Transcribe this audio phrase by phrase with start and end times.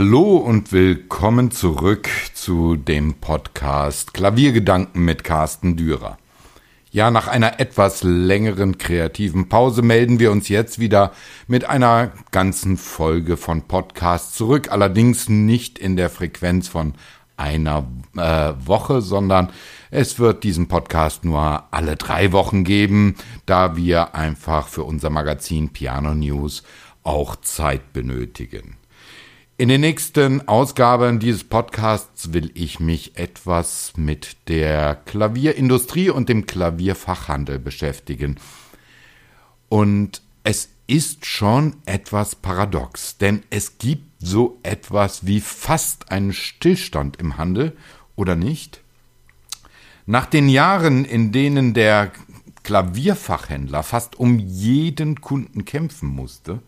[0.00, 6.18] Hallo und willkommen zurück zu dem Podcast Klaviergedanken mit Carsten Dürer.
[6.92, 11.10] Ja, nach einer etwas längeren kreativen Pause melden wir uns jetzt wieder
[11.48, 16.94] mit einer ganzen Folge von Podcasts zurück, allerdings nicht in der Frequenz von
[17.36, 17.84] einer
[18.16, 19.50] äh, Woche, sondern
[19.90, 25.70] es wird diesen Podcast nur alle drei Wochen geben, da wir einfach für unser Magazin
[25.70, 26.62] Piano News
[27.02, 28.77] auch Zeit benötigen.
[29.60, 36.46] In den nächsten Ausgaben dieses Podcasts will ich mich etwas mit der Klavierindustrie und dem
[36.46, 38.36] Klavierfachhandel beschäftigen.
[39.68, 47.16] Und es ist schon etwas paradox, denn es gibt so etwas wie fast einen Stillstand
[47.16, 47.76] im Handel,
[48.14, 48.80] oder nicht?
[50.06, 52.12] Nach den Jahren, in denen der
[52.62, 56.62] Klavierfachhändler fast um jeden Kunden kämpfen musste,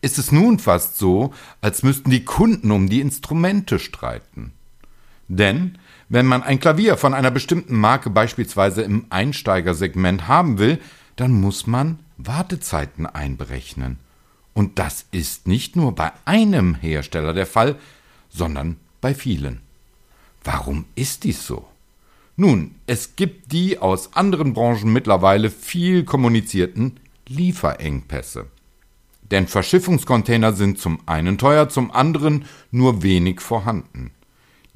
[0.00, 4.52] ist es nun fast so, als müssten die Kunden um die Instrumente streiten.
[5.28, 10.78] Denn wenn man ein Klavier von einer bestimmten Marke beispielsweise im Einsteigersegment haben will,
[11.16, 13.98] dann muss man Wartezeiten einberechnen.
[14.54, 17.76] Und das ist nicht nur bei einem Hersteller der Fall,
[18.30, 19.60] sondern bei vielen.
[20.42, 21.68] Warum ist dies so?
[22.36, 28.46] Nun, es gibt die aus anderen Branchen mittlerweile viel kommunizierten Lieferengpässe.
[29.30, 34.12] Denn Verschiffungscontainer sind zum einen teuer, zum anderen nur wenig vorhanden.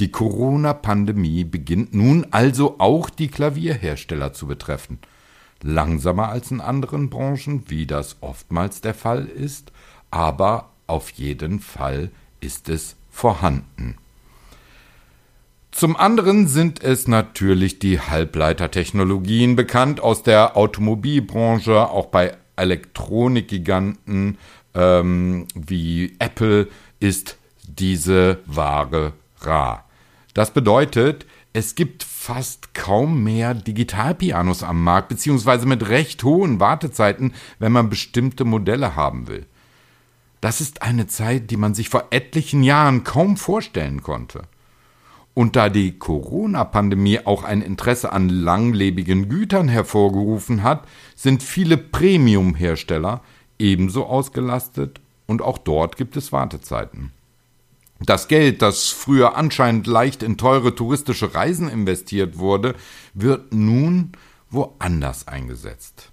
[0.00, 4.98] Die Corona-Pandemie beginnt nun also auch die Klavierhersteller zu betreffen.
[5.62, 9.72] Langsamer als in anderen Branchen, wie das oftmals der Fall ist,
[10.10, 13.96] aber auf jeden Fall ist es vorhanden.
[15.70, 24.38] Zum anderen sind es natürlich die Halbleitertechnologien bekannt aus der Automobilbranche, auch bei Elektronikgiganten
[24.74, 26.68] ähm, wie Apple
[27.00, 27.36] ist
[27.66, 29.88] diese Ware rar.
[30.34, 37.34] Das bedeutet, es gibt fast kaum mehr Digitalpianos am Markt, beziehungsweise mit recht hohen Wartezeiten,
[37.58, 39.46] wenn man bestimmte Modelle haben will.
[40.40, 44.42] Das ist eine Zeit, die man sich vor etlichen Jahren kaum vorstellen konnte.
[45.34, 53.22] Und da die Corona-Pandemie auch ein Interesse an langlebigen Gütern hervorgerufen hat, sind viele Premium-Hersteller
[53.58, 57.12] ebenso ausgelastet und auch dort gibt es Wartezeiten.
[58.00, 62.74] Das Geld, das früher anscheinend leicht in teure touristische Reisen investiert wurde,
[63.14, 64.12] wird nun
[64.50, 66.10] woanders eingesetzt.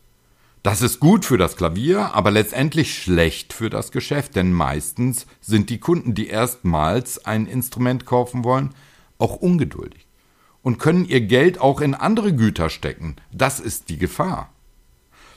[0.61, 5.69] Das ist gut für das Klavier, aber letztendlich schlecht für das Geschäft, denn meistens sind
[5.69, 8.75] die Kunden, die erstmals ein Instrument kaufen wollen,
[9.19, 10.07] auch ungeduldig
[10.63, 13.15] und können ihr Geld auch in andere Güter stecken.
[13.31, 14.49] Das ist die Gefahr.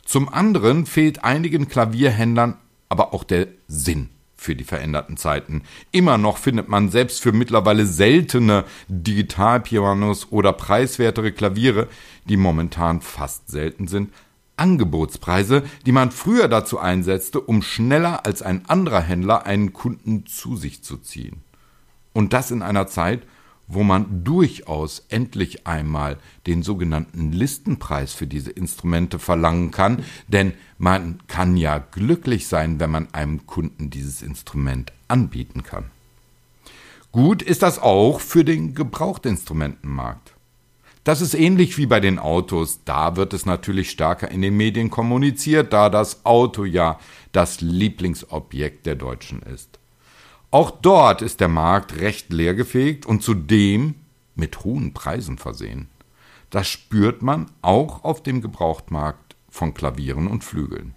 [0.04, 2.56] Zum anderen fehlt einigen Klavierhändlern
[2.92, 5.62] aber auch der Sinn für die veränderten Zeiten.
[5.92, 11.88] Immer noch findet man selbst für mittlerweile seltene Digitalpianos oder preiswertere Klaviere,
[12.28, 14.12] die momentan fast selten sind,
[14.56, 20.56] Angebotspreise, die man früher dazu einsetzte, um schneller als ein anderer Händler einen Kunden zu
[20.56, 21.42] sich zu ziehen.
[22.12, 23.22] Und das in einer Zeit,
[23.74, 31.20] wo man durchaus endlich einmal den sogenannten Listenpreis für diese Instrumente verlangen kann, denn man
[31.26, 35.90] kann ja glücklich sein, wenn man einem Kunden dieses Instrument anbieten kann.
[37.12, 40.32] Gut ist das auch für den Gebrauchtinstrumentenmarkt.
[41.04, 42.80] Das ist ähnlich wie bei den Autos.
[42.84, 46.98] Da wird es natürlich stärker in den Medien kommuniziert, da das Auto ja
[47.32, 49.78] das Lieblingsobjekt der Deutschen ist.
[50.52, 53.94] Auch dort ist der Markt recht leergefegt und zudem
[54.34, 55.88] mit hohen Preisen versehen.
[56.50, 60.94] Das spürt man auch auf dem Gebrauchtmarkt von Klavieren und Flügeln.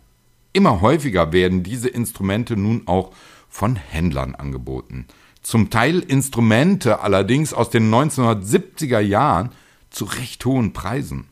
[0.52, 3.14] Immer häufiger werden diese Instrumente nun auch
[3.48, 5.06] von Händlern angeboten.
[5.42, 9.52] Zum Teil Instrumente allerdings aus den 1970er Jahren
[9.90, 11.30] zu recht hohen Preisen.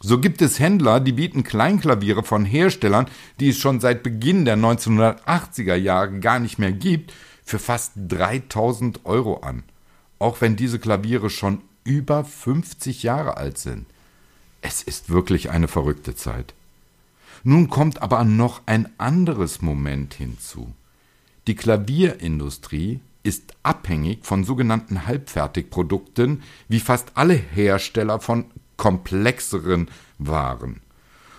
[0.00, 3.04] So gibt es Händler, die bieten Kleinklaviere von Herstellern,
[3.38, 7.12] die es schon seit Beginn der 1980er Jahre gar nicht mehr gibt,
[7.50, 9.64] für fast 3000 Euro an,
[10.20, 13.86] auch wenn diese Klaviere schon über 50 Jahre alt sind.
[14.62, 16.54] Es ist wirklich eine verrückte Zeit.
[17.42, 20.72] Nun kommt aber noch ein anderes Moment hinzu.
[21.48, 28.44] Die Klavierindustrie ist abhängig von sogenannten Halbfertigprodukten, wie fast alle Hersteller von
[28.76, 29.88] komplexeren
[30.18, 30.82] Waren.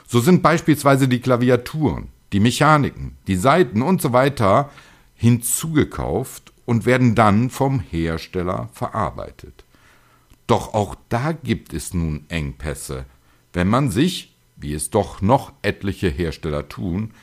[0.08, 4.69] So sind beispielsweise die Klaviaturen, die Mechaniken, die Saiten und so weiter
[5.21, 9.65] hinzugekauft und werden dann vom Hersteller verarbeitet.
[10.47, 13.06] Doch auch da gibt es nun Engpässe,
[13.53, 17.13] wenn man sich, wie es doch noch etliche Hersteller tun,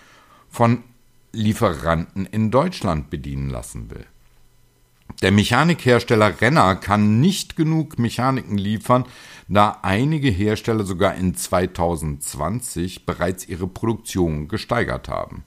[0.48, 0.84] von
[1.32, 4.06] Lieferanten in Deutschland bedienen lassen will.
[5.20, 9.06] Der Mechanikhersteller Renner kann nicht genug Mechaniken liefern,
[9.48, 15.42] da einige Hersteller sogar in 2020 bereits ihre Produktion gesteigert haben.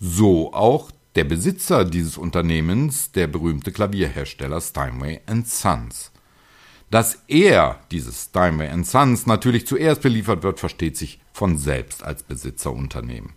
[0.00, 6.12] So auch der Besitzer dieses Unternehmens, der berühmte Klavierhersteller Steinway Sons.
[6.90, 13.32] Dass er, dieses Steinway Sons, natürlich zuerst beliefert wird, versteht sich von selbst als Besitzerunternehmen.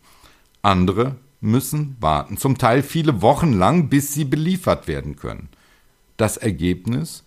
[0.62, 5.48] Andere müssen warten, zum Teil viele Wochen lang, bis sie beliefert werden können.
[6.18, 7.24] Das Ergebnis?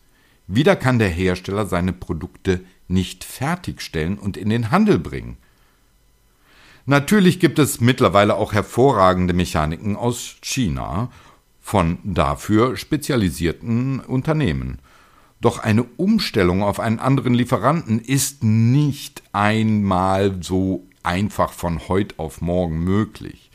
[0.47, 5.39] Wieder kann der Hersteller seine Produkte nicht fertigstellen und in den Handel bringen.
[6.85, 11.11] Natürlich gibt es mittlerweile auch hervorragende Mechaniken aus China
[11.61, 14.79] von dafür spezialisierten Unternehmen.
[15.41, 22.41] Doch eine Umstellung auf einen anderen Lieferanten ist nicht einmal so einfach von heute auf
[22.41, 23.51] morgen möglich.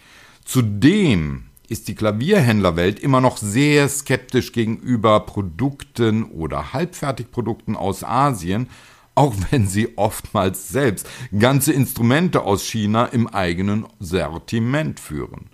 [0.46, 8.70] Zudem ist die Klavierhändlerwelt immer noch sehr skeptisch gegenüber Produkten oder Halbfertigprodukten aus Asien,
[9.18, 15.50] auch wenn sie oftmals selbst ganze Instrumente aus China im eigenen Sortiment führen.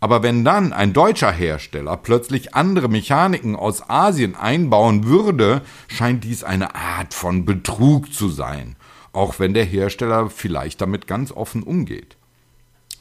[0.00, 6.44] Aber wenn dann ein deutscher Hersteller plötzlich andere Mechaniken aus Asien einbauen würde, scheint dies
[6.44, 8.76] eine Art von Betrug zu sein,
[9.14, 12.18] auch wenn der Hersteller vielleicht damit ganz offen umgeht.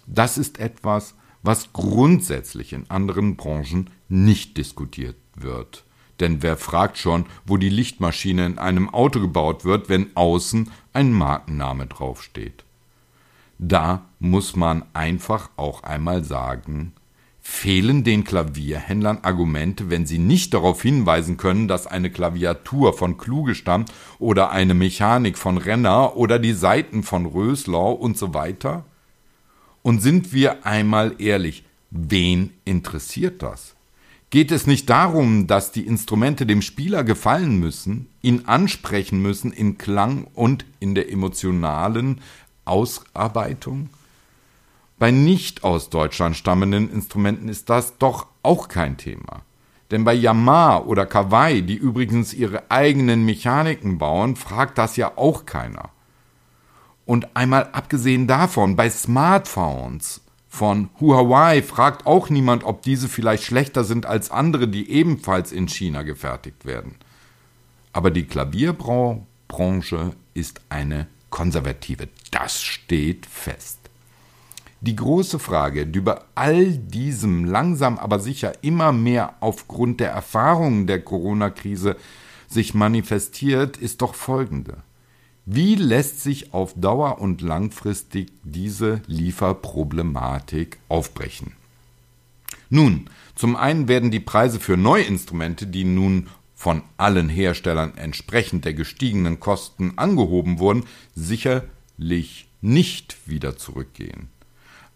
[0.07, 5.83] Das ist etwas, was grundsätzlich in anderen Branchen nicht diskutiert wird.
[6.19, 11.12] Denn wer fragt schon, wo die Lichtmaschine in einem Auto gebaut wird, wenn außen ein
[11.12, 12.63] Markenname draufsteht?
[13.57, 16.94] Da muss man einfach auch einmal sagen,
[17.39, 23.54] fehlen den Klavierhändlern Argumente, wenn sie nicht darauf hinweisen können, dass eine Klaviatur von Kluge
[23.54, 28.86] stammt oder eine Mechanik von Renner oder die Saiten von Röslau und so weiter?
[29.81, 33.73] Und sind wir einmal ehrlich, wen interessiert das?
[34.33, 39.77] Geht es nicht darum, dass die Instrumente dem Spieler gefallen müssen, ihn ansprechen müssen in
[39.77, 42.19] Klang und in der emotionalen
[42.65, 43.91] Ausarbeitung?
[44.97, 49.44] Bei nicht aus Deutschland stammenden Instrumenten ist das doch auch kein Thema.
[49.91, 55.45] Denn bei Yamaha oder Kawai, die übrigens ihre eigenen Mechaniken bauen, fragt das ja auch
[55.45, 55.91] keiner.
[57.06, 60.23] Und einmal abgesehen davon, bei Smartphones
[60.53, 65.67] von Huawei fragt auch niemand, ob diese vielleicht schlechter sind als andere, die ebenfalls in
[65.67, 66.94] China gefertigt werden.
[67.91, 72.07] Aber die Klavierbranche ist eine konservative.
[72.29, 73.79] Das steht fest.
[74.79, 80.85] Die große Frage, die über all diesem langsam aber sicher immer mehr aufgrund der Erfahrungen
[80.85, 81.95] der Corona-Krise
[82.47, 84.83] sich manifestiert, ist doch folgende.
[85.45, 91.51] Wie lässt sich auf Dauer und langfristig diese Lieferproblematik aufbrechen?
[92.69, 98.74] Nun, zum einen werden die Preise für Neuinstrumente, die nun von allen Herstellern entsprechend der
[98.74, 104.30] gestiegenen Kosten angehoben wurden, sicherlich nicht wieder zurückgehen.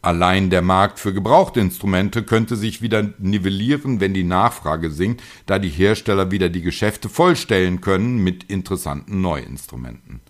[0.01, 5.59] Allein der Markt für gebrauchte Instrumente könnte sich wieder nivellieren, wenn die Nachfrage sinkt, da
[5.59, 10.21] die Hersteller wieder die Geschäfte vollstellen können mit interessanten Neuinstrumenten.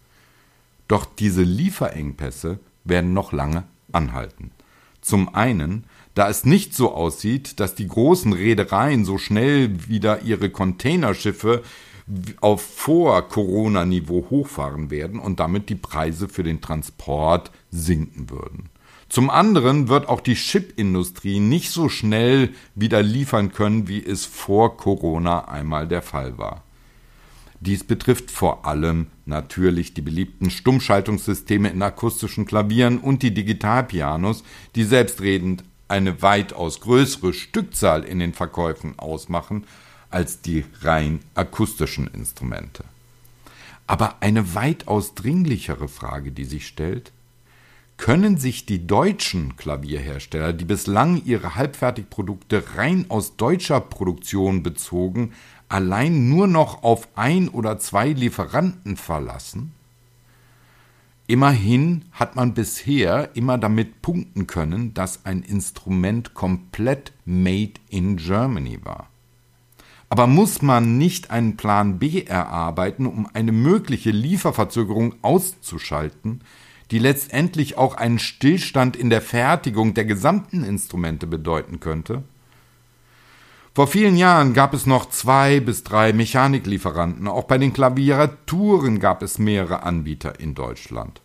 [0.88, 4.52] Doch diese Lieferengpässe werden noch lange anhalten.
[5.02, 10.50] Zum einen, da es nicht so aussieht, dass die großen Reedereien so schnell wieder ihre
[10.50, 11.64] Containerschiffe
[12.42, 18.70] auf Vor-Corona-Niveau hochfahren werden und damit die Preise für den Transport sinken würden.
[19.10, 24.76] Zum anderen wird auch die Chipindustrie nicht so schnell wieder liefern können, wie es vor
[24.78, 26.64] Corona einmal der Fall war.
[27.60, 34.44] Dies betrifft vor allem natürlich die beliebten Stummschaltungssysteme in akustischen Klavieren und die Digitalpianos,
[34.76, 39.66] die selbstredend eine weitaus größere Stückzahl in den Verkäufen ausmachen
[40.10, 42.84] als die rein akustischen Instrumente.
[43.86, 47.12] Aber eine weitaus dringlichere Frage, die sich stellt,
[47.98, 55.34] können sich die deutschen Klavierhersteller, die bislang ihre Halbfertigprodukte rein aus deutscher Produktion bezogen,
[55.68, 59.74] allein nur noch auf ein oder zwei Lieferanten verlassen?
[61.30, 68.80] Immerhin hat man bisher immer damit punkten können, dass ein Instrument komplett made in Germany
[68.84, 69.10] war.
[70.08, 76.42] Aber muss man nicht einen Plan B erarbeiten, um eine mögliche Lieferverzögerung auszuschalten,
[76.92, 82.24] die letztendlich auch einen Stillstand in der Fertigung der gesamten Instrumente bedeuten könnte?
[83.78, 87.28] Vor vielen Jahren gab es noch zwei bis drei Mechaniklieferanten.
[87.28, 91.22] Auch bei den Klaviaturen gab es mehrere Anbieter in Deutschland.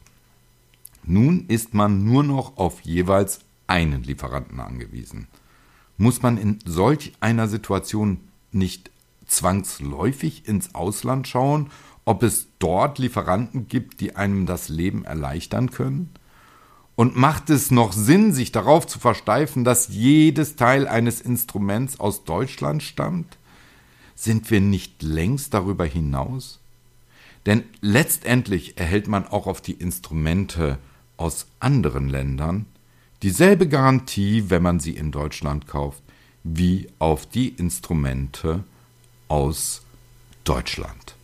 [1.04, 5.28] Nun ist man nur noch auf jeweils einen Lieferanten angewiesen.
[5.96, 8.90] Muss man in solch einer Situation nicht
[9.26, 11.70] zwangsläufig ins Ausland schauen,
[12.04, 16.10] ob es dort Lieferanten gibt, die einem das Leben erleichtern können?
[16.94, 22.24] Und macht es noch Sinn, sich darauf zu versteifen, dass jedes Teil eines Instruments aus
[22.24, 23.38] Deutschland stammt?
[24.14, 26.60] Sind wir nicht längst darüber hinaus?
[27.46, 30.78] Denn letztendlich erhält man auch auf die Instrumente
[31.16, 32.66] aus anderen Ländern
[33.22, 36.02] dieselbe Garantie, wenn man sie in Deutschland kauft,
[36.44, 38.64] wie auf die Instrumente
[39.28, 39.82] aus
[40.44, 41.14] Deutschland.